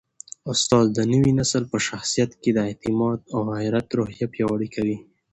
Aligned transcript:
استاد 0.51 0.85
د 0.97 0.99
نوي 1.13 1.31
نسل 1.39 1.63
په 1.71 1.77
شخصیت 1.87 2.31
کي 2.41 2.49
د 2.55 2.59
اعتماد 2.69 3.19
او 3.33 3.39
غیرت 3.57 3.87
روحیه 3.97 4.27
پیاوړې 4.33 4.69
کوي. 4.75 4.97